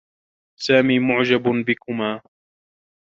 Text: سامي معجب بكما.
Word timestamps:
سامي 0.59 0.97
معجب 1.07 1.43
بكما. 1.65 2.11